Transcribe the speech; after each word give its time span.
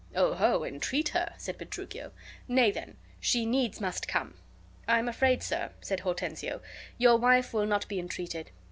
"Oh 0.15 0.33
ho! 0.33 0.63
entreat 0.63 1.09
her!" 1.09 1.35
said 1.37 1.59
Petruchio. 1.59 2.11
"Nay, 2.47 2.71
then, 2.71 2.97
she 3.19 3.45
needs 3.45 3.79
must 3.79 4.07
come." 4.07 4.33
"I 4.87 4.97
am 4.97 5.07
afraid, 5.07 5.43
sir," 5.43 5.73
said 5.79 5.99
Hortensio, 5.99 6.59
"your 6.97 7.17
wife 7.17 7.53
will 7.53 7.67
not 7.67 7.87
be 7.87 7.99
entreated." 7.99 8.49